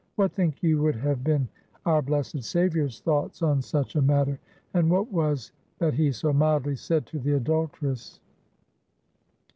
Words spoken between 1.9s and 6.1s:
blessed Savior's thoughts on such a matter? And what was that